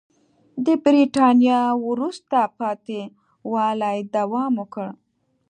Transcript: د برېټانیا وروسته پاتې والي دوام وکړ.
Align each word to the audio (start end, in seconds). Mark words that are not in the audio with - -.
د 0.65 0.67
برېټانیا 0.83 1.61
وروسته 1.87 2.39
پاتې 2.59 3.01
والي 3.53 3.97
دوام 4.15 4.53
وکړ. 4.61 4.87